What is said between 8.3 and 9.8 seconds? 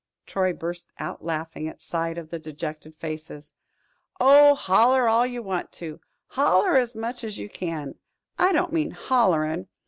I don't mean hollerin'.